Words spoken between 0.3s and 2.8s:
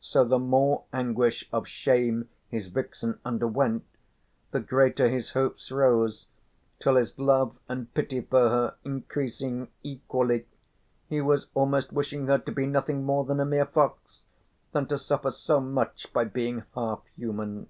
more anguish of shame his